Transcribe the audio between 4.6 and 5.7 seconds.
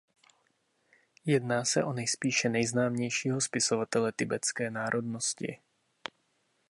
národnosti.